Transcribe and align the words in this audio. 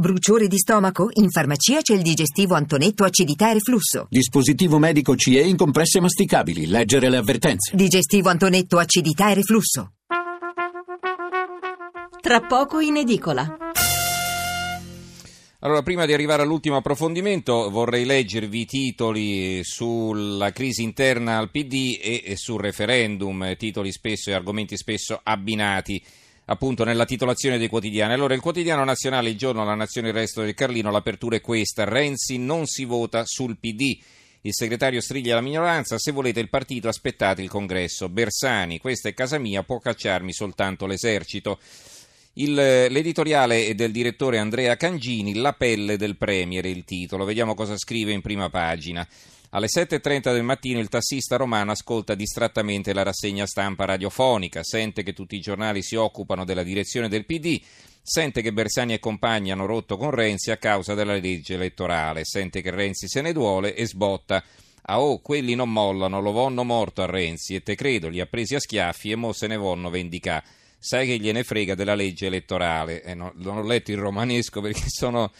Bruciore 0.00 0.46
di 0.46 0.58
stomaco? 0.58 1.08
In 1.14 1.28
farmacia 1.28 1.80
c'è 1.80 1.92
il 1.92 2.02
digestivo 2.02 2.54
Antonetto 2.54 3.02
acidità 3.02 3.50
e 3.50 3.54
reflusso. 3.54 4.06
Dispositivo 4.08 4.78
medico 4.78 5.16
CE 5.16 5.40
in 5.40 5.56
compresse 5.56 5.98
masticabili. 5.98 6.68
Leggere 6.68 7.10
le 7.10 7.16
avvertenze. 7.16 7.74
Digestivo 7.74 8.28
Antonetto 8.28 8.78
acidità 8.78 9.32
e 9.32 9.34
reflusso. 9.34 9.94
Tra 12.20 12.40
poco 12.42 12.78
in 12.78 12.98
edicola. 12.98 13.56
Allora, 15.58 15.82
prima 15.82 16.06
di 16.06 16.12
arrivare 16.12 16.42
all'ultimo 16.42 16.76
approfondimento, 16.76 17.68
vorrei 17.68 18.04
leggervi 18.04 18.60
i 18.60 18.66
titoli 18.66 19.64
sulla 19.64 20.52
crisi 20.52 20.84
interna 20.84 21.38
al 21.38 21.50
PD 21.50 21.98
e 22.00 22.36
sul 22.36 22.60
referendum, 22.60 23.56
titoli 23.56 23.90
spesso 23.90 24.30
e 24.30 24.34
argomenti 24.34 24.76
spesso 24.76 25.18
abbinati 25.20 26.00
appunto 26.50 26.84
nella 26.84 27.04
titolazione 27.04 27.58
dei 27.58 27.68
quotidiani. 27.68 28.12
Allora, 28.12 28.34
il 28.34 28.40
quotidiano 28.40 28.84
nazionale, 28.84 29.30
il 29.30 29.36
giorno, 29.36 29.64
la 29.64 29.74
nazione, 29.74 30.08
il 30.08 30.14
resto 30.14 30.42
del 30.42 30.54
Carlino, 30.54 30.90
l'apertura 30.90 31.36
è 31.36 31.40
questa. 31.40 31.84
Renzi 31.84 32.38
non 32.38 32.66
si 32.66 32.84
vota 32.84 33.24
sul 33.24 33.58
PD. 33.58 33.98
Il 34.42 34.54
segretario 34.54 35.00
striglia 35.00 35.34
la 35.34 35.40
minoranza, 35.40 35.98
se 35.98 36.12
volete 36.12 36.40
il 36.40 36.48
partito 36.48 36.88
aspettate 36.88 37.42
il 37.42 37.48
congresso. 37.48 38.08
Bersani, 38.08 38.78
questa 38.78 39.08
è 39.08 39.14
casa 39.14 39.38
mia, 39.38 39.62
può 39.62 39.78
cacciarmi 39.78 40.32
soltanto 40.32 40.86
l'esercito. 40.86 41.58
Il, 42.34 42.54
l'editoriale 42.54 43.66
è 43.66 43.74
del 43.74 43.90
direttore 43.90 44.38
Andrea 44.38 44.76
Cangini, 44.76 45.34
La 45.34 45.54
pelle 45.54 45.96
del 45.96 46.16
Premier, 46.16 46.64
il 46.66 46.84
titolo. 46.84 47.24
Vediamo 47.24 47.54
cosa 47.54 47.76
scrive 47.76 48.12
in 48.12 48.20
prima 48.20 48.48
pagina. 48.48 49.06
Alle 49.50 49.68
7.30 49.74 50.30
del 50.34 50.42
mattino 50.42 50.78
il 50.78 50.90
tassista 50.90 51.36
romano 51.36 51.70
ascolta 51.70 52.14
distrattamente 52.14 52.92
la 52.92 53.02
rassegna 53.02 53.46
stampa 53.46 53.86
radiofonica, 53.86 54.62
sente 54.62 55.02
che 55.02 55.14
tutti 55.14 55.36
i 55.36 55.40
giornali 55.40 55.82
si 55.82 55.94
occupano 55.94 56.44
della 56.44 56.62
direzione 56.62 57.08
del 57.08 57.24
PD, 57.24 57.58
sente 58.02 58.42
che 58.42 58.52
Bersani 58.52 58.92
e 58.92 58.98
compagni 58.98 59.50
hanno 59.50 59.64
rotto 59.64 59.96
con 59.96 60.10
Renzi 60.10 60.50
a 60.50 60.58
causa 60.58 60.92
della 60.92 61.14
legge 61.14 61.54
elettorale, 61.54 62.26
sente 62.26 62.60
che 62.60 62.70
Renzi 62.70 63.08
se 63.08 63.22
ne 63.22 63.32
duole 63.32 63.74
e 63.74 63.86
sbotta. 63.86 64.44
Ah 64.82 65.00
oh, 65.00 65.20
quelli 65.20 65.54
non 65.54 65.72
mollano, 65.72 66.20
lo 66.20 66.32
vonno 66.32 66.62
morto 66.62 67.00
a 67.00 67.06
Renzi 67.06 67.54
e 67.54 67.62
te 67.62 67.74
credo, 67.74 68.08
li 68.08 68.20
ha 68.20 68.26
presi 68.26 68.54
a 68.54 68.60
schiaffi 68.60 69.12
e 69.12 69.16
mo 69.16 69.32
se 69.32 69.46
ne 69.46 69.56
vonno 69.56 69.88
vendicà. 69.88 70.44
Sai 70.78 71.06
che 71.06 71.18
gliene 71.18 71.42
frega 71.42 71.74
della 71.74 71.94
legge 71.94 72.26
elettorale? 72.26 73.02
Eh, 73.02 73.14
no, 73.14 73.32
non 73.36 73.56
ho 73.56 73.62
letto 73.62 73.92
il 73.92 73.98
romanesco 73.98 74.60
perché 74.60 74.84
sono 74.88 75.32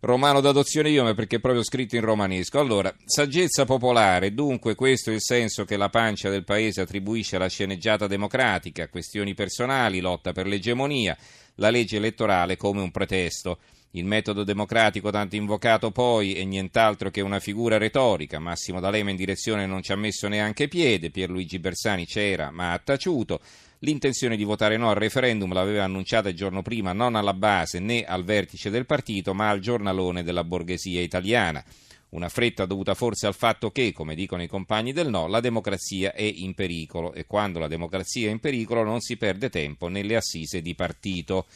romano 0.00 0.40
d'adozione 0.40 0.90
io, 0.90 1.04
ma 1.04 1.14
perché 1.14 1.36
è 1.36 1.40
proprio 1.40 1.62
scritto 1.62 1.96
in 1.96 2.02
romanesco. 2.02 2.58
Allora, 2.58 2.94
saggezza 3.04 3.64
popolare, 3.64 4.34
dunque 4.34 4.74
questo 4.74 5.10
è 5.10 5.14
il 5.14 5.22
senso 5.22 5.64
che 5.64 5.76
la 5.76 5.88
pancia 5.88 6.30
del 6.30 6.44
paese 6.44 6.80
attribuisce 6.80 7.36
alla 7.36 7.48
sceneggiata 7.48 8.06
democratica, 8.06 8.88
questioni 8.88 9.34
personali, 9.34 10.00
lotta 10.00 10.32
per 10.32 10.46
l'egemonia, 10.46 11.16
la 11.60 11.70
legge 11.70 11.96
elettorale 11.96 12.56
come 12.56 12.80
un 12.80 12.90
pretesto. 12.90 13.58
Il 13.92 14.04
metodo 14.04 14.44
democratico 14.44 15.10
tanto 15.10 15.36
invocato 15.36 15.90
poi 15.90 16.34
è 16.34 16.44
nient'altro 16.44 17.10
che 17.10 17.20
una 17.20 17.40
figura 17.40 17.76
retorica. 17.76 18.38
Massimo 18.38 18.80
D'Alema 18.80 19.10
in 19.10 19.16
direzione 19.16 19.66
non 19.66 19.82
ci 19.82 19.92
ha 19.92 19.96
messo 19.96 20.28
neanche 20.28 20.68
piede, 20.68 21.10
Pierluigi 21.10 21.58
Bersani 21.58 22.06
c'era 22.06 22.50
ma 22.50 22.72
ha 22.72 22.78
taciuto. 22.78 23.40
L'intenzione 23.80 24.36
di 24.36 24.44
votare 24.44 24.76
no 24.76 24.90
al 24.90 24.96
referendum 24.96 25.52
l'aveva 25.52 25.84
annunciata 25.84 26.28
il 26.28 26.36
giorno 26.36 26.62
prima 26.62 26.92
non 26.92 27.14
alla 27.14 27.34
base 27.34 27.78
né 27.78 28.04
al 28.04 28.24
vertice 28.24 28.70
del 28.70 28.86
partito, 28.86 29.34
ma 29.34 29.48
al 29.48 29.60
giornalone 29.60 30.22
della 30.22 30.44
borghesia 30.44 31.00
italiana. 31.00 31.64
Una 32.10 32.28
fretta 32.28 32.66
dovuta 32.66 32.94
forse 32.94 33.28
al 33.28 33.34
fatto 33.34 33.70
che, 33.70 33.92
come 33.92 34.16
dicono 34.16 34.42
i 34.42 34.48
compagni 34.48 34.92
del 34.92 35.08
no, 35.08 35.28
la 35.28 35.38
democrazia 35.38 36.12
è 36.12 36.22
in 36.22 36.54
pericolo 36.54 37.12
e 37.12 37.24
quando 37.24 37.60
la 37.60 37.68
democrazia 37.68 38.28
è 38.28 38.32
in 38.32 38.40
pericolo 38.40 38.82
non 38.82 39.00
si 39.00 39.16
perde 39.16 39.48
tempo 39.48 39.86
nelle 39.86 40.16
assise 40.16 40.60
di 40.60 40.74
partito. 40.74 41.46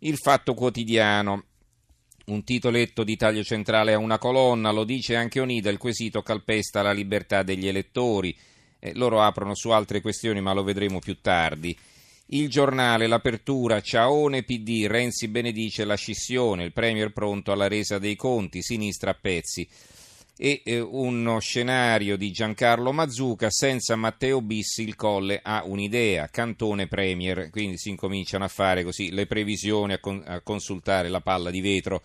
Il 0.00 0.16
fatto 0.16 0.54
quotidiano. 0.54 1.44
Un 2.24 2.44
titoletto 2.44 3.02
di 3.02 3.16
taglio 3.16 3.42
centrale 3.42 3.92
a 3.92 3.98
una 3.98 4.18
colonna, 4.18 4.70
lo 4.70 4.84
dice 4.84 5.16
anche 5.16 5.40
Onida, 5.40 5.70
il 5.70 5.78
quesito 5.78 6.22
calpesta 6.22 6.80
la 6.80 6.92
libertà 6.92 7.42
degli 7.42 7.66
elettori. 7.66 8.36
Eh, 8.78 8.94
loro 8.94 9.20
aprono 9.20 9.54
su 9.56 9.70
altre 9.70 10.00
questioni, 10.00 10.40
ma 10.40 10.52
lo 10.52 10.62
vedremo 10.62 11.00
più 11.00 11.20
tardi. 11.20 11.76
Il 12.34 12.48
giornale, 12.48 13.08
l'apertura, 13.08 13.82
Ciaone 13.82 14.42
PD, 14.42 14.86
Renzi 14.86 15.28
benedice 15.28 15.84
la 15.84 15.96
scissione, 15.96 16.64
il 16.64 16.72
Premier 16.72 17.12
pronto 17.12 17.52
alla 17.52 17.68
resa 17.68 17.98
dei 17.98 18.16
conti, 18.16 18.62
sinistra 18.62 19.10
a 19.10 19.18
pezzi. 19.20 19.68
E 20.38 20.62
eh, 20.64 20.80
uno 20.80 21.40
scenario 21.40 22.16
di 22.16 22.30
Giancarlo 22.30 22.90
Mazzuca, 22.90 23.50
senza 23.50 23.96
Matteo 23.96 24.40
Bissi 24.40 24.82
il 24.82 24.96
Colle 24.96 25.40
ha 25.42 25.62
un'idea, 25.66 26.28
cantone 26.28 26.88
Premier, 26.88 27.50
quindi 27.50 27.76
si 27.76 27.90
incominciano 27.90 28.44
a 28.44 28.48
fare 28.48 28.82
così 28.82 29.12
le 29.12 29.26
previsioni, 29.26 29.92
a, 29.92 29.98
con, 29.98 30.22
a 30.24 30.40
consultare 30.40 31.10
la 31.10 31.20
palla 31.20 31.50
di 31.50 31.60
vetro. 31.60 32.00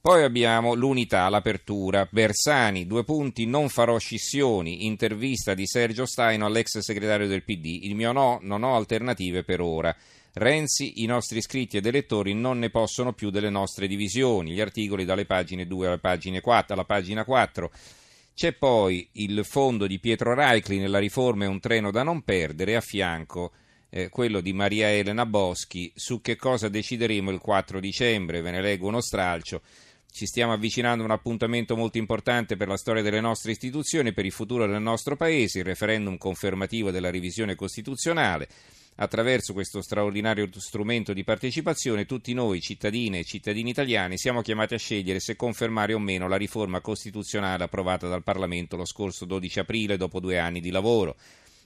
Poi 0.00 0.22
abbiamo 0.22 0.74
l'unità, 0.74 1.28
l'apertura. 1.28 2.06
Bersani, 2.08 2.86
due 2.86 3.02
punti, 3.02 3.46
non 3.46 3.68
farò 3.68 3.98
scissioni. 3.98 4.86
Intervista 4.86 5.54
di 5.54 5.66
Sergio 5.66 6.06
Staino 6.06 6.46
all'ex 6.46 6.78
segretario 6.78 7.26
del 7.26 7.42
PD. 7.42 7.80
Il 7.82 7.96
mio 7.96 8.12
no, 8.12 8.38
non 8.42 8.62
ho 8.62 8.76
alternative 8.76 9.42
per 9.42 9.60
ora. 9.60 9.94
Renzi, 10.34 11.02
i 11.02 11.06
nostri 11.06 11.38
iscritti 11.38 11.76
ed 11.76 11.86
elettori 11.86 12.32
non 12.32 12.60
ne 12.60 12.70
possono 12.70 13.12
più 13.12 13.30
delle 13.30 13.50
nostre 13.50 13.88
divisioni. 13.88 14.52
Gli 14.52 14.60
articoli 14.60 15.04
dalle 15.04 15.26
pagine 15.26 15.66
2 15.66 15.86
alla 15.88 15.98
pagina 15.98 16.40
4. 16.40 16.74
Alla 16.74 16.84
pagina 16.84 17.24
4. 17.24 17.70
C'è 18.34 18.52
poi 18.52 19.08
il 19.14 19.44
fondo 19.44 19.88
di 19.88 19.98
Pietro 19.98 20.32
Raicli 20.32 20.78
nella 20.78 21.00
riforma 21.00 21.44
è 21.44 21.48
un 21.48 21.58
treno 21.58 21.90
da 21.90 22.04
non 22.04 22.22
perdere 22.22 22.76
a 22.76 22.80
fianco 22.80 23.50
eh, 23.90 24.08
quello 24.08 24.40
di 24.40 24.52
Maria 24.52 24.90
Elena 24.90 25.26
Boschi 25.26 25.90
su 25.94 26.20
che 26.20 26.36
cosa 26.36 26.68
decideremo 26.68 27.30
il 27.30 27.38
4 27.38 27.80
dicembre. 27.80 28.40
Ve 28.40 28.50
ne 28.50 28.60
leggo 28.60 28.86
uno 28.88 29.00
stralcio. 29.00 29.62
Ci 30.10 30.26
stiamo 30.26 30.52
avvicinando 30.52 31.02
a 31.02 31.06
un 31.06 31.12
appuntamento 31.12 31.76
molto 31.76 31.98
importante 31.98 32.56
per 32.56 32.66
la 32.68 32.76
storia 32.76 33.02
delle 33.02 33.20
nostre 33.20 33.52
istituzioni 33.52 34.08
e 34.08 34.12
per 34.12 34.24
il 34.24 34.32
futuro 34.32 34.66
del 34.66 34.80
nostro 34.80 35.16
Paese, 35.16 35.58
il 35.58 35.64
referendum 35.64 36.16
confermativo 36.16 36.90
della 36.90 37.10
revisione 37.10 37.54
costituzionale. 37.54 38.48
Attraverso 39.00 39.52
questo 39.52 39.80
straordinario 39.80 40.48
strumento 40.56 41.12
di 41.12 41.22
partecipazione, 41.22 42.04
tutti 42.04 42.32
noi, 42.32 42.60
cittadine 42.60 43.20
e 43.20 43.24
cittadini 43.24 43.70
italiani, 43.70 44.18
siamo 44.18 44.42
chiamati 44.42 44.74
a 44.74 44.78
scegliere 44.78 45.20
se 45.20 45.36
confermare 45.36 45.94
o 45.94 46.00
meno 46.00 46.26
la 46.26 46.34
riforma 46.34 46.80
costituzionale 46.80 47.62
approvata 47.62 48.08
dal 48.08 48.24
Parlamento 48.24 48.76
lo 48.76 48.84
scorso 48.84 49.24
12 49.24 49.60
aprile 49.60 49.96
dopo 49.96 50.18
due 50.18 50.38
anni 50.38 50.58
di 50.58 50.72
lavoro. 50.72 51.14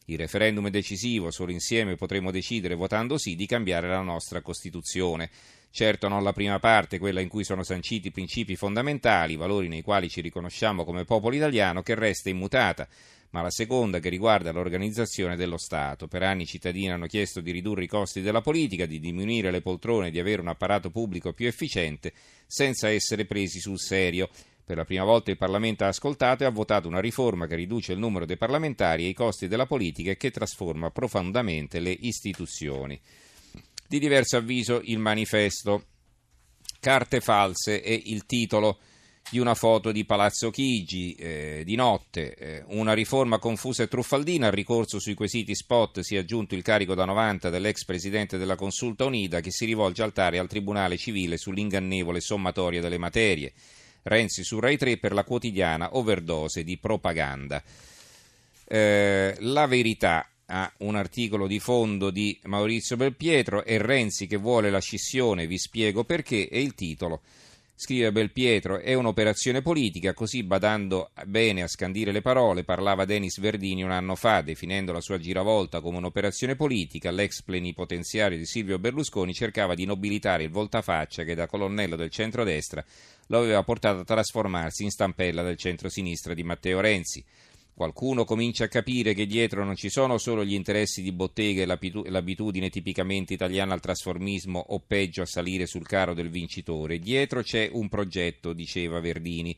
Il 0.07 0.19
referendum 0.19 0.67
è 0.67 0.71
decisivo, 0.71 1.31
solo 1.31 1.53
insieme 1.53 1.97
potremo 1.97 2.31
decidere, 2.31 2.75
votando 2.75 3.19
sì, 3.19 3.37
di 3.37 3.47
cambiare 3.47 3.89
la 3.89 4.01
nostra 4.01 4.41
Costituzione. 4.41 5.31
Certo 5.71 6.09
non 6.09 6.23
la 6.23 6.33
prima 6.33 6.59
parte, 6.59 6.99
quella 6.99 7.21
in 7.21 7.29
cui 7.29 7.45
sono 7.45 7.63
sanciti 7.63 8.09
i 8.09 8.11
principi 8.11 8.57
fondamentali, 8.57 9.37
valori 9.37 9.69
nei 9.69 9.83
quali 9.83 10.11
ci 10.11 10.21
riconosciamo 10.21 10.85
come 10.85 11.05
popolo 11.05 11.35
italiano, 11.35 11.83
che 11.83 11.95
resta 11.95 12.29
immutata, 12.29 12.87
ma 13.31 13.41
la 13.41 13.51
seconda 13.51 13.99
che 13.99 14.11
riguarda 14.11 14.53
l'organizzazione 14.53 15.37
dello 15.37 15.57
Stato. 15.57 16.09
Per 16.09 16.23
anni 16.23 16.43
i 16.43 16.47
cittadini 16.47 16.91
hanno 16.91 17.07
chiesto 17.07 17.41
di 17.41 17.51
ridurre 17.51 17.85
i 17.85 17.89
costi 17.89 18.21
della 18.21 18.43
politica, 18.43 18.85
di 18.85 19.01
diminuire 19.01 19.51
le 19.51 19.63
poltrone, 19.63 20.11
di 20.11 20.19
avere 20.19 20.43
un 20.43 20.49
apparato 20.49 20.91
pubblico 20.91 21.33
più 21.33 21.47
efficiente, 21.47 22.13
senza 22.47 22.91
essere 22.91 23.25
presi 23.25 23.59
sul 23.59 23.79
serio. 23.79 24.29
Per 24.73 24.81
la 24.81 24.87
prima 24.87 25.05
volta 25.05 25.31
il 25.31 25.37
Parlamento 25.37 25.85
ha 25.85 25.89
ascoltato 25.89 26.45
e 26.45 26.47
ha 26.47 26.51
votato 26.51 26.89
una 26.89 26.99
riforma 26.99 27.47
che 27.47 27.57
riduce 27.57 27.93
il 27.93 27.99
numero 27.99 28.25
dei 28.25 28.39
parlamentari 28.39 29.05
e 29.05 29.09
i 29.09 29.13
costi 29.13 29.47
della 29.47 29.67
politica 29.67 30.13
e 30.13 30.17
che 30.17 30.31
trasforma 30.31 30.91
profondamente 30.91 31.79
le 31.79 31.91
istituzioni. 31.91 32.99
Di 33.87 33.99
diverso 33.99 34.39
avviso 34.39 34.81
il 34.83 34.99
manifesto. 34.99 35.89
Carte 36.81 37.21
false 37.21 37.83
è 37.83 37.91
il 37.91 38.25
titolo 38.25 38.79
di 39.29 39.39
una 39.39 39.55
foto 39.55 39.93
di 39.93 40.07
Palazzo 40.07 40.49
Chigi 40.49 41.13
eh, 41.17 41.63
di 41.67 41.75
notte, 41.75 42.35
eh, 42.35 42.65
una 42.69 42.95
riforma 42.95 43.39
confusa 43.39 43.83
e 43.83 43.89
truffaldina, 43.89 44.47
al 44.47 44.53
ricorso 44.55 44.99
sui 44.99 45.13
quesiti 45.13 45.55
spot 45.55 46.01
si 46.01 46.17
è 46.17 46.21
aggiunto 46.21 46.55
il 46.55 46.63
carico 46.63 46.95
da 46.95 47.05
90 47.05 47.51
dell'ex 47.51 47.85
presidente 47.85 48.39
della 48.39 48.57
Consulta 48.57 49.05
Unida 49.05 49.41
che 49.41 49.51
si 49.51 49.67
rivolge 49.67 50.03
al 50.03 50.15
TARE 50.15 50.39
al 50.39 50.49
Tribunale 50.49 50.97
Civile 50.97 51.37
sull'ingannevole 51.37 52.23
sommatoria 52.23 52.81
delle 52.81 52.97
materie. 52.97 53.53
Renzi 54.03 54.45
su 54.45 54.59
Rai 54.59 54.77
3 54.77 54.99
per 54.99 55.13
la 55.13 55.25
quotidiana 55.25 55.97
overdose 55.97 56.65
di 56.65 56.79
propaganda. 56.79 57.63
Eh, 58.65 59.37
la 59.39 59.67
verità 59.67 60.27
a 60.47 60.71
un 60.79 60.97
articolo 60.97 61.47
di 61.47 61.59
fondo 61.59 62.11
di 62.11 62.39
Maurizio 62.45 62.97
Belpietro 62.97 63.65
e 63.65 63.79
Renzi 63.79 64.27
che 64.27 64.37
vuole 64.37 64.71
la 64.71 64.81
scissione, 64.81 65.47
vi 65.47 65.59
spiego 65.59 66.05
perché, 66.05 66.49
e 66.49 66.61
il 66.61 66.75
titolo. 66.75 67.23
Scrive 67.83 68.13
Belpietro, 68.13 68.79
è 68.79 68.95
un'operazione 68.95 69.61
politica, 69.61 70.15
così 70.15 70.45
badando 70.45 71.11
bene 71.27 71.63
a 71.63 71.67
scandire 71.67 72.13
le 72.13 72.23
parole, 72.23 72.63
parlava 72.63 73.05
Denis 73.05 73.41
Verdini 73.41 73.83
un 73.83 73.91
anno 73.91 74.15
fa, 74.15 74.41
definendo 74.41 74.93
la 74.93 75.01
sua 75.01 75.19
giravolta 75.19 75.81
come 75.81 75.97
un'operazione 75.97 76.55
politica, 76.55 77.11
l'ex 77.11 77.43
plenipotenziario 77.43 78.39
di 78.39 78.47
Silvio 78.47 78.79
Berlusconi 78.79 79.35
cercava 79.35 79.75
di 79.75 79.85
nobilitare 79.85 80.45
il 80.45 80.51
voltafaccia 80.51 81.25
che 81.25 81.35
da 81.35 81.49
colonnello 81.49 81.97
del 81.97 82.11
centrodestra 82.11 82.85
lo 83.27 83.39
aveva 83.39 83.65
portato 83.65 83.99
a 83.99 84.05
trasformarsi 84.05 84.85
in 84.85 84.93
stampella 84.93 85.43
del 85.43 85.57
centro-sinistra 85.57 86.35
di 86.35 86.45
Matteo 86.45 86.79
Renzi. 86.79 87.25
Qualcuno 87.75 88.25
comincia 88.25 88.65
a 88.65 88.69
capire 88.69 89.15
che 89.15 89.27
dietro 89.27 89.65
non 89.65 89.77
ci 89.77 89.89
sono 89.89 90.19
solo 90.19 90.45
gli 90.45 90.53
interessi 90.53 91.01
di 91.01 91.11
bottega 91.11 91.63
e 91.63 92.11
l'abitudine 92.11 92.69
tipicamente 92.69 93.33
italiana 93.33 93.73
al 93.73 93.81
trasformismo 93.81 94.63
o 94.69 94.81
peggio 94.87 95.23
a 95.23 95.27
salire 95.27 95.67
sul 95.67 95.87
carro 95.87 96.13
del 96.13 96.29
vincitore. 96.29 96.99
Dietro 96.99 97.43
c'è 97.43 97.71
un 97.73 97.89
progetto, 97.89 98.53
diceva 98.53 99.01
Verdini. 99.01 99.57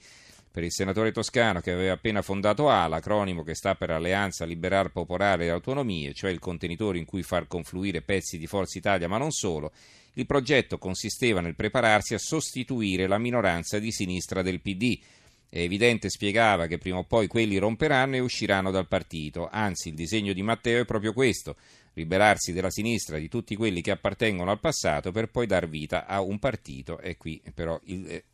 Per 0.49 0.63
il 0.63 0.71
senatore 0.71 1.11
toscano 1.11 1.61
che 1.61 1.73
aveva 1.73 1.95
appena 1.95 2.23
fondato 2.23 2.69
ALA, 2.69 2.97
acronimo 2.97 3.43
che 3.43 3.57
sta 3.57 3.75
per 3.75 3.91
Alleanza 3.91 4.45
Liberar 4.45 4.93
Popolare 4.93 5.47
e 5.47 5.49
Autonomie, 5.49 6.15
cioè 6.15 6.31
il 6.31 6.39
contenitore 6.39 6.99
in 6.99 7.05
cui 7.05 7.25
far 7.25 7.49
confluire 7.49 8.03
pezzi 8.03 8.39
di 8.39 8.47
Forza 8.47 8.79
Italia 8.79 9.09
ma 9.09 9.19
non 9.19 9.33
solo, 9.33 9.73
il 10.13 10.27
progetto 10.27 10.79
consisteva 10.79 11.41
nel 11.41 11.57
prepararsi 11.57 12.15
a 12.15 12.19
sostituire 12.19 13.09
la 13.09 13.19
minoranza 13.19 13.81
di 13.81 13.91
sinistra 13.91 14.43
del 14.43 14.61
PD 14.61 15.01
è 15.55 15.61
evidente, 15.61 16.11
spiegava, 16.11 16.67
che 16.67 16.79
prima 16.79 16.99
o 16.99 17.05
poi 17.05 17.29
quelli 17.29 17.59
romperanno 17.59 18.17
e 18.17 18.19
usciranno 18.19 18.73
dal 18.73 18.89
partito. 18.89 19.49
Anzi, 19.49 19.91
il 19.91 19.95
disegno 19.95 20.33
di 20.33 20.43
Matteo 20.43 20.81
è 20.81 20.85
proprio 20.85 21.12
questo, 21.12 21.55
liberarsi 21.93 22.53
della 22.53 22.73
sinistra 22.73 23.19
di 23.19 23.29
tutti 23.29 23.55
quelli 23.55 23.81
che 23.81 23.93
appartengono 23.93 24.51
al 24.51 24.59
passato 24.59 25.12
per 25.12 25.31
poi 25.31 25.47
dar 25.47 25.69
vita 25.69 26.06
a 26.06 26.21
un 26.23 26.41
partito. 26.41 26.99
E 26.99 27.17
qui 27.17 27.41
però 27.55 27.81
il, 27.85 28.05
eh, 28.11 28.25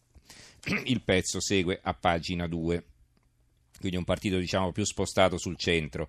il 0.89 1.03
pezzo 1.03 1.43
segue 1.43 1.79
a 1.83 1.93
pagina 1.93 2.47
2. 2.47 2.85
Quindi 3.79 3.99
un 3.99 4.05
partito 4.05 4.39
diciamo 4.39 4.73
più 4.73 4.85
spostato 4.85 5.37
sul 5.37 5.59
centro. 5.59 6.09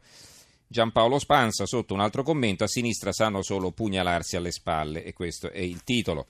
Giampaolo 0.65 1.19
Spanza, 1.19 1.65
sotto 1.65 1.93
un 1.93 1.99
altro 1.99 2.23
commento, 2.23 2.63
a 2.63 2.67
sinistra 2.67 3.11
sanno 3.11 3.43
solo 3.43 3.73
pugnalarsi 3.73 4.37
alle 4.37 4.53
spalle, 4.53 5.03
e 5.03 5.11
questo 5.11 5.51
è 5.51 5.59
il 5.59 5.83
titolo. 5.83 6.27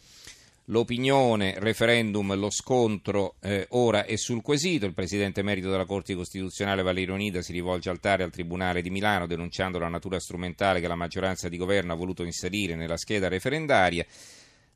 L'opinione, 0.66 1.56
referendum, 1.58 2.36
lo 2.36 2.52
scontro 2.52 3.36
eh, 3.42 3.66
ora 3.72 4.06
è 4.06 4.16
sul 4.16 4.42
quesito. 4.44 4.86
Il 4.86 4.94
presidente 4.94 5.42
merito 5.42 5.70
della 5.72 5.86
Corte 5.86 6.14
Costituzionale 6.14 6.84
Valerio 6.84 7.16
Nida 7.16 7.42
si 7.42 7.52
rivolge 7.52 7.90
al 7.90 8.00
TARE 8.00 8.24
al 8.24 8.32
Tribunale 8.32 8.82
di 8.82 8.92
Milano 8.92 9.26
denunciando 9.26 9.80
la 9.80 9.90
natura 9.90 10.20
strumentale 10.20 10.80
che 10.80 10.88
la 10.88 10.96
maggioranza 10.96 11.50
di 11.50 11.58
governo 11.58 11.94
ha 11.94 11.96
voluto 11.96 12.24
inserire 12.24 12.76
nella 12.76 12.98
scheda 12.98 13.28
referendaria. 13.28 14.06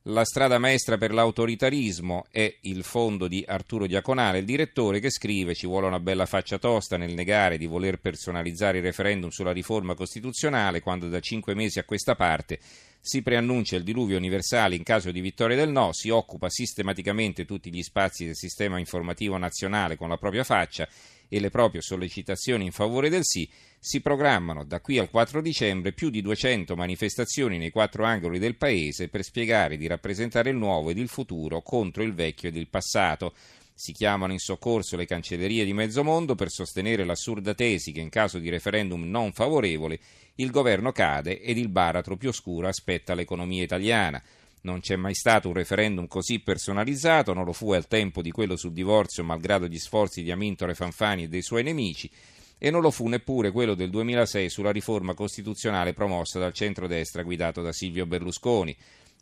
La 0.08 0.24
strada 0.24 0.58
maestra 0.58 0.98
per 0.98 1.12
l'autoritarismo 1.12 2.26
è 2.30 2.58
il 2.62 2.84
fondo 2.84 3.26
di 3.26 3.44
Arturo 3.46 3.86
Diaconale, 3.86 4.38
il 4.38 4.44
direttore 4.44 5.00
che 5.00 5.10
scrive 5.10 5.54
ci 5.54 5.66
vuole 5.66 5.86
una 5.86 5.98
bella 5.98 6.26
faccia 6.26 6.58
tosta 6.58 6.96
nel 6.96 7.12
negare 7.12 7.58
di 7.58 7.66
voler 7.66 7.98
personalizzare 7.98 8.78
il 8.78 8.84
referendum 8.84 9.30
sulla 9.30 9.50
riforma 9.50 9.94
costituzionale 9.94 10.80
quando 10.80 11.08
da 11.08 11.18
cinque 11.18 11.54
mesi 11.54 11.80
a 11.80 11.84
questa 11.84 12.14
parte 12.14 12.60
si 13.06 13.22
preannuncia 13.22 13.76
il 13.76 13.84
diluvio 13.84 14.16
universale 14.16 14.74
in 14.74 14.82
caso 14.82 15.12
di 15.12 15.20
vittoria 15.20 15.54
del 15.54 15.70
no, 15.70 15.92
si 15.92 16.08
occupa 16.08 16.50
sistematicamente 16.50 17.44
tutti 17.44 17.72
gli 17.72 17.84
spazi 17.84 18.24
del 18.24 18.34
sistema 18.34 18.80
informativo 18.80 19.36
nazionale 19.36 19.94
con 19.96 20.08
la 20.08 20.16
propria 20.16 20.42
faccia 20.42 20.88
e 21.28 21.38
le 21.38 21.50
proprie 21.50 21.82
sollecitazioni 21.82 22.64
in 22.64 22.72
favore 22.72 23.08
del 23.08 23.22
sì, 23.22 23.48
si 23.78 24.00
programmano 24.00 24.64
da 24.64 24.80
qui 24.80 24.98
al 24.98 25.08
4 25.08 25.40
dicembre 25.40 25.92
più 25.92 26.10
di 26.10 26.20
200 26.20 26.74
manifestazioni 26.74 27.58
nei 27.58 27.70
quattro 27.70 28.04
angoli 28.04 28.40
del 28.40 28.56
paese 28.56 29.06
per 29.06 29.22
spiegare 29.22 29.76
di 29.76 29.86
rappresentare 29.86 30.50
il 30.50 30.56
nuovo 30.56 30.90
ed 30.90 30.98
il 30.98 31.06
futuro 31.06 31.62
contro 31.62 32.02
il 32.02 32.12
vecchio 32.12 32.48
ed 32.48 32.56
il 32.56 32.66
passato. 32.66 33.34
Si 33.78 33.92
chiamano 33.92 34.32
in 34.32 34.38
soccorso 34.38 34.96
le 34.96 35.04
cancellerie 35.04 35.62
di 35.62 35.74
mezzo 35.74 36.02
mondo 36.02 36.34
per 36.34 36.48
sostenere 36.48 37.04
l'assurda 37.04 37.52
tesi 37.52 37.92
che 37.92 38.00
in 38.00 38.08
caso 38.08 38.38
di 38.38 38.48
referendum 38.48 39.04
non 39.04 39.32
favorevole 39.32 40.00
il 40.36 40.50
governo 40.50 40.92
cade 40.92 41.42
ed 41.42 41.58
il 41.58 41.68
baratro 41.68 42.16
più 42.16 42.30
oscuro 42.30 42.68
aspetta 42.68 43.12
l'economia 43.12 43.62
italiana. 43.62 44.22
Non 44.62 44.80
c'è 44.80 44.96
mai 44.96 45.14
stato 45.14 45.48
un 45.48 45.54
referendum 45.54 46.06
così 46.06 46.38
personalizzato, 46.38 47.34
non 47.34 47.44
lo 47.44 47.52
fu 47.52 47.72
al 47.72 47.86
tempo 47.86 48.22
di 48.22 48.30
quello 48.30 48.56
sul 48.56 48.72
divorzio, 48.72 49.22
malgrado 49.24 49.66
gli 49.66 49.78
sforzi 49.78 50.22
di 50.22 50.30
Amintore 50.30 50.74
Fanfani 50.74 51.24
e 51.24 51.28
dei 51.28 51.42
suoi 51.42 51.62
nemici, 51.62 52.10
e 52.56 52.70
non 52.70 52.80
lo 52.80 52.90
fu 52.90 53.06
neppure 53.08 53.50
quello 53.50 53.74
del 53.74 53.90
2006 53.90 54.48
sulla 54.48 54.72
riforma 54.72 55.12
costituzionale 55.12 55.92
promossa 55.92 56.38
dal 56.38 56.54
centrodestra 56.54 57.22
guidato 57.22 57.60
da 57.60 57.72
Silvio 57.72 58.06
Berlusconi 58.06 58.74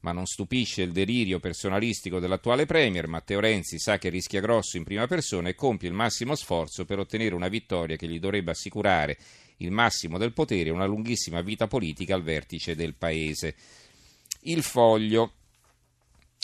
ma 0.05 0.13
non 0.13 0.27
stupisce 0.27 0.83
il 0.83 0.93
delirio 0.93 1.41
personalistico 1.41 2.19
dell'attuale 2.19 2.67
Premier. 2.67 3.09
Matteo 3.09 3.41
Renzi 3.41 3.79
sa 3.79 3.97
che 3.97 4.11
rischia 4.11 4.43
grosso 4.43 4.77
in 4.77 4.85
prima 4.85 5.07
persona 5.07 5.49
e 5.49 5.55
compie 5.55 5.89
il 5.89 5.95
massimo 5.95 6.35
sforzo 6.35 6.85
per 6.85 6.99
ottenere 6.99 7.35
una 7.35 7.49
vittoria 7.49 7.97
che 7.97 8.07
gli 8.07 8.21
dovrebbe 8.21 8.51
assicurare 8.51 9.17
il 9.59 9.71
massimo 9.71 10.19
del 10.19 10.35
potere 10.35 10.69
e 10.69 10.73
una 10.73 10.85
lunghissima 10.85 11.41
vita 11.41 11.69
politica 11.69 12.15
al 12.15 12.23
vertice 12.23 12.77
del 12.77 12.95
Paese. 12.95 13.55
Il 14.41 14.63
foglio. 14.63 15.33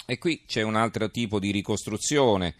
E 0.07 0.17
qui 0.17 0.43
c'è 0.47 0.63
un 0.63 0.75
altro 0.75 1.11
tipo 1.11 1.39
di 1.39 1.51
ricostruzione. 1.51 2.55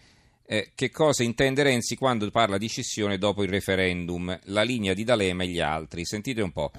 Eh, 0.45 0.69
che 0.75 0.91
cosa 0.91 1.23
intende 1.23 1.63
Renzi 1.63 1.95
quando 1.95 2.29
parla 2.29 2.59
di 2.59 2.67
scissione 2.67 3.17
dopo 3.17 3.41
il 3.41 3.49
referendum? 3.49 4.39
La 4.45 4.61
linea 4.61 4.93
di 4.93 5.03
D'Alema 5.03 5.43
e 5.45 5.47
gli 5.47 5.59
altri. 5.59 6.05
Sentite 6.05 6.43
un 6.43 6.51
po'. 6.51 6.71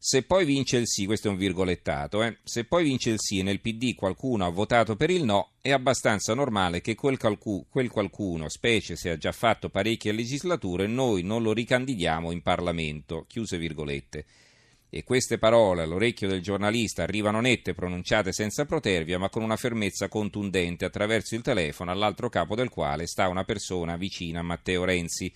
Se 0.00 0.22
poi 0.22 0.44
vince 0.44 0.76
il 0.76 0.86
sì, 0.86 1.06
questo 1.06 1.26
è 1.26 1.30
un 1.32 1.36
virgolettato, 1.36 2.22
eh? 2.22 2.38
se 2.44 2.64
poi 2.64 2.84
vince 2.84 3.10
il 3.10 3.18
sì 3.18 3.40
e 3.40 3.42
nel 3.42 3.60
PD 3.60 3.96
qualcuno 3.96 4.46
ha 4.46 4.48
votato 4.48 4.94
per 4.94 5.10
il 5.10 5.24
no, 5.24 5.54
è 5.60 5.72
abbastanza 5.72 6.34
normale 6.34 6.80
che 6.80 6.94
quel, 6.94 7.16
calcu- 7.16 7.66
quel 7.68 7.90
qualcuno, 7.90 8.48
specie 8.48 8.94
se 8.94 9.10
ha 9.10 9.16
già 9.16 9.32
fatto 9.32 9.70
parecchie 9.70 10.12
legislature, 10.12 10.86
noi 10.86 11.24
non 11.24 11.42
lo 11.42 11.52
ricandidiamo 11.52 12.30
in 12.30 12.42
Parlamento. 12.42 13.24
Chiuse 13.26 13.58
virgolette. 13.58 14.24
E 14.88 15.02
queste 15.02 15.36
parole 15.36 15.82
all'orecchio 15.82 16.28
del 16.28 16.42
giornalista 16.42 17.02
arrivano 17.02 17.40
nette, 17.40 17.74
pronunciate 17.74 18.32
senza 18.32 18.66
protervia, 18.66 19.18
ma 19.18 19.28
con 19.28 19.42
una 19.42 19.56
fermezza 19.56 20.08
contundente 20.08 20.84
attraverso 20.84 21.34
il 21.34 21.42
telefono, 21.42 21.90
all'altro 21.90 22.28
capo 22.28 22.54
del 22.54 22.68
quale 22.68 23.08
sta 23.08 23.26
una 23.26 23.42
persona 23.42 23.96
vicina 23.96 24.38
a 24.38 24.44
Matteo 24.44 24.84
Renzi. 24.84 25.30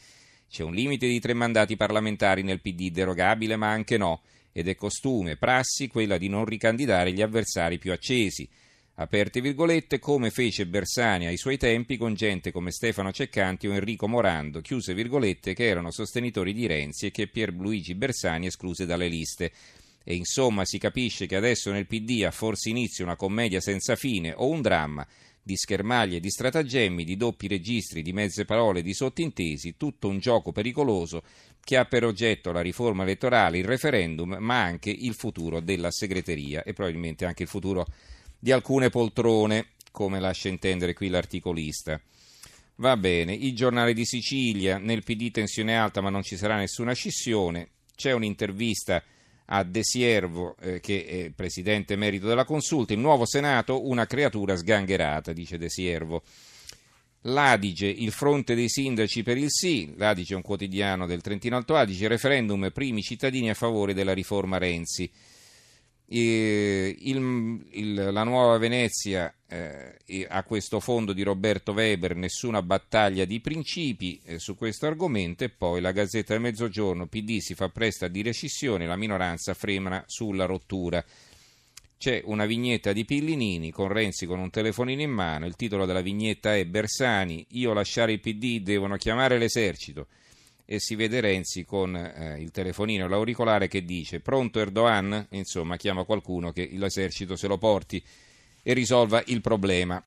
C'è 0.49 0.63
un 0.63 0.73
limite 0.73 1.09
di 1.09 1.19
tre 1.19 1.35
mandati 1.35 1.77
parlamentari 1.77 2.45
nel 2.45 2.61
PD 2.61 2.93
derogabile, 2.93 3.57
ma 3.57 3.69
anche 3.69 3.99
no 3.99 4.23
ed 4.53 4.69
è 4.69 4.75
costume, 4.75 5.37
prassi 5.37 5.89
quella 5.89 6.19
di 6.19 6.29
non 6.29 6.45
ricandidare 6.45 7.13
gli 7.13 7.23
avversari 7.23 7.79
più 7.79 7.93
accesi. 7.93 8.49
Aperte 8.97 9.41
virgolette, 9.41 9.99
come 9.99 10.31
fece 10.31 10.67
Bersani 10.67 11.27
ai 11.27 11.39
suoi 11.39 11.57
tempi 11.57 11.97
con 11.97 12.15
gente 12.15 12.53
come 12.53 12.71
Stefano 12.71 13.11
Ceccanti 13.11 13.67
o 13.67 13.73
Enrico 13.73 14.07
Morando, 14.07 14.61
chiuse 14.61 14.93
virgolette, 14.93 15.55
che 15.55 15.65
erano 15.65 15.91
sostenitori 15.91 16.53
di 16.53 16.67
Renzi 16.67 17.07
e 17.07 17.11
che 17.11 17.27
Pierluigi 17.27 17.95
Bersani 17.95 18.47
escluse 18.47 18.85
dalle 18.85 19.09
liste. 19.09 19.51
E 20.05 20.15
insomma 20.15 20.65
si 20.67 20.79
capisce 20.79 21.27
che 21.27 21.37
adesso 21.37 21.71
nel 21.71 21.87
PD 21.87 22.25
ha 22.25 22.31
forse 22.31 22.69
inizio 22.69 23.05
una 23.05 23.17
commedia 23.17 23.61
senza 23.61 23.97
fine 23.97 24.35
o 24.37 24.49
un 24.49 24.61
dramma 24.61 25.07
di 25.43 25.57
schermaglie, 25.57 26.21
di 26.21 26.31
stratagemmi, 26.31 27.05
di 27.05 27.17
doppi 27.17 27.49
registri, 27.49 28.03
di 28.03 28.13
mezze 28.13 28.45
parole, 28.45 28.83
di 28.83 28.95
sottintesi, 28.95 29.77
tutto 29.77 30.09
un 30.09 30.19
gioco 30.19 30.53
pericoloso 30.53 31.23
che 31.65 31.77
ha 31.77 31.85
per 31.85 32.05
oggetto 32.05 32.53
la 32.53 32.61
riforma 32.61 33.03
elettorale, 33.03 33.59
il 33.59 33.65
referendum, 33.65 34.37
ma 34.39 34.63
anche 34.63 34.91
il 34.91 35.15
futuro 35.15 35.61
della 35.61 35.91
segreteria 35.91 36.63
e 36.63 36.73
probabilmente 36.73 37.25
anche 37.25 37.43
il 37.43 37.49
futuro 37.49 37.87
di 38.39 38.53
alcune 38.53 38.89
poltrone, 38.89 39.71
come 39.91 40.21
lascia 40.21 40.49
intendere 40.49 40.95
qui 40.95 41.09
l'articolista. 41.09 42.01
Va 42.77 42.97
bene, 42.97 43.35
il 43.35 43.55
giornale 43.55 43.93
di 43.93 44.05
Sicilia, 44.05 44.79
nel 44.79 45.05
PD 45.05 45.31
tensione 45.31 45.77
alta 45.77 46.01
ma 46.01 46.11
non 46.11 46.23
ci 46.23 46.37
sarà 46.37 46.57
nessuna 46.57 46.95
scissione, 46.95 47.69
c'è 47.95 48.13
un'intervista 48.13 49.03
a 49.47 49.63
De 49.65 49.83
Siervo, 49.83 50.57
eh, 50.61 50.81
che 50.81 51.05
è 51.05 51.31
presidente 51.31 51.95
emerito 51.95 52.27
della 52.27 52.45
consulta, 52.45 52.93
il 52.93 52.99
nuovo 52.99 53.27
Senato 53.27 53.87
una 53.89 54.07
creatura 54.07 54.57
sgangherata, 54.57 55.33
dice 55.33 55.59
De 55.59 55.69
Siervo. 55.69 56.23
L'Adige, 57.27 57.87
il 57.87 58.11
fronte 58.11 58.55
dei 58.55 58.69
sindaci 58.69 59.23
per 59.23 59.37
il 59.37 59.51
sì, 59.51 59.95
l'Adige 59.97 60.35
è 60.35 60.37
un 60.37 60.43
quotidiano 60.43 61.07
del 61.07 61.21
Trentino 61.21 61.57
Alto 61.57 61.77
Adige, 61.77 62.09
referendum 62.09 62.71
primi 62.73 63.01
cittadini 63.01 63.49
a 63.49 63.55
favore 63.55 63.95
della 63.95 64.13
riforma 64.13 64.59
Renzi. 64.59 65.11
Il, 66.15 67.65
il, 67.71 67.95
la 67.95 68.23
nuova 68.23 68.59
Venezia 68.59 69.33
eh, 69.49 70.27
ha 70.29 70.43
questo 70.43 70.79
fondo 70.79 71.15
di 71.15 71.23
Roberto 71.23 71.73
Weber, 71.73 72.15
nessuna 72.15 72.61
battaglia 72.61 73.25
di 73.25 73.41
principi 73.41 74.21
eh, 74.25 74.39
su 74.39 74.55
questo 74.55 74.87
argomento 74.87 75.45
e 75.45 75.49
poi 75.49 75.81
la 75.81 75.91
Gazzetta 75.91 76.35
del 76.35 76.43
Mezzogiorno, 76.43 77.07
PD 77.07 77.39
si 77.39 77.55
fa 77.55 77.71
presto 77.71 78.05
a 78.05 78.09
dire 78.09 78.33
scissione, 78.33 78.87
la 78.87 78.97
minoranza 78.97 79.55
frena 79.55 80.05
sulla 80.07 80.45
rottura. 80.45 81.03
C'è 81.97 82.21
una 82.27 82.45
vignetta 82.45 82.93
di 82.93 83.07
Pillinini 83.07 83.71
con 83.71 83.89
Renzi 83.89 84.27
con 84.27 84.39
un 84.39 84.51
telefonino 84.51 85.01
in 85.01 85.13
mano, 85.13 85.47
il 85.47 85.57
titolo 85.57 85.87
della 85.87 86.03
vignetta 86.03 86.55
è 86.55 86.67
Bersani, 86.67 87.47
io 87.53 87.73
lasciare 87.73 88.13
il 88.13 88.21
PD 88.21 88.61
devono 88.61 88.99
chiamare 88.99 89.39
l'esercito 89.39 90.09
e 90.73 90.81
si 90.81 90.95
vede 90.95 91.21
Renzi 91.21 91.67
con 91.67 91.95
eh, 91.95 92.41
il 92.41 92.51
telefonino 92.51 93.05
e 93.05 93.09
l'auricolare 93.11 93.69
che 93.69 93.85
dice 93.85 94.21
pronto 94.21 94.59
Erdogan? 94.59 95.27
Insomma, 95.33 95.77
chiama 95.77 96.05
qualcuno 96.05 96.51
che 96.51 96.71
l'esercito 96.73 97.37
se 97.37 97.47
lo 97.47 97.59
porti 97.59 98.03
e 98.63 98.73
risolva 98.73 99.23
il 99.27 99.43
problema. 99.43 100.01